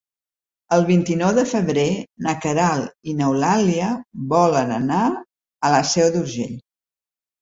[0.77, 1.83] El vint-i-nou de febrer
[2.27, 3.91] na Queralt i n'Eulàlia
[4.35, 5.03] volen anar
[5.69, 6.57] a la Seu d'Urgell.